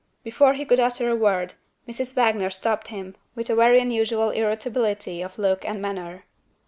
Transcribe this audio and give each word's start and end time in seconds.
Before 0.23 0.55
he 0.55 0.65
could 0.65 0.79
utter 0.79 1.11
a 1.11 1.15
word, 1.15 1.53
Mrs. 1.87 2.15
Wagner 2.15 2.49
stopped 2.49 2.87
him, 2.87 3.15
with 3.35 3.51
a 3.51 3.55
very 3.55 3.79
unusual 3.79 4.31
irritability 4.31 5.21
of 5.21 5.37
look 5.37 5.63
and 5.63 5.79
manner. 5.79 6.25